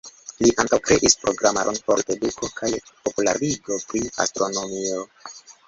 [0.43, 5.09] Li ankaŭ kreis programaron por eduko kaj popularigo pri astronomio.